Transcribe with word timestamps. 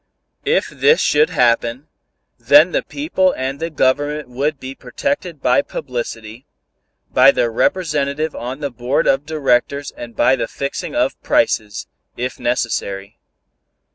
If 0.47 0.69
this 0.71 0.99
should 0.99 1.29
happen, 1.29 1.85
then 2.39 2.71
the 2.71 2.81
people 2.81 3.35
and 3.37 3.59
the 3.59 3.69
Government 3.69 4.29
would 4.29 4.59
be 4.59 4.73
protected 4.73 5.43
by 5.43 5.61
publicity, 5.61 6.47
by 7.13 7.29
their 7.29 7.51
representative 7.51 8.35
on 8.35 8.61
the 8.61 8.71
board 8.71 9.05
of 9.05 9.27
directors 9.27 9.91
and 9.91 10.15
by 10.15 10.35
the 10.35 10.47
fixing 10.47 10.95
of 10.95 11.21
prices, 11.21 11.85
if 12.17 12.39
necessary. 12.39 13.19